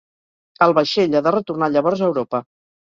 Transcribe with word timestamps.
El 0.67 0.73
vaixell 0.79 1.21
ha 1.21 1.23
de 1.29 1.37
retornar 1.37 1.71
llavors 1.77 2.05
a 2.05 2.11
Europa. 2.13 2.47